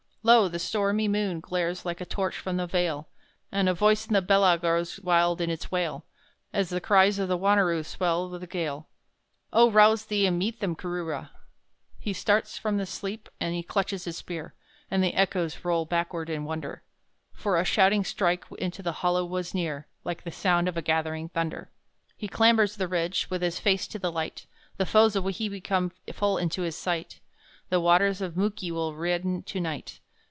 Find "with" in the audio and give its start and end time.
8.29-8.41, 23.31-23.41